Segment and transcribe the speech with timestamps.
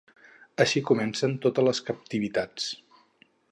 [0.63, 2.73] Així comencen totes les captivitats.